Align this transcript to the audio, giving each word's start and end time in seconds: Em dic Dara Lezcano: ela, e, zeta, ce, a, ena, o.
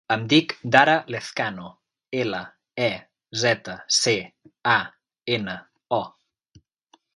Em 0.13 0.21
dic 0.29 0.53
Dara 0.75 0.93
Lezcano: 1.15 1.65
ela, 2.21 2.39
e, 2.87 2.89
zeta, 3.43 3.77
ce, 4.01 4.17
a, 4.75 4.81
ena, 5.39 5.59
o. 6.01 6.03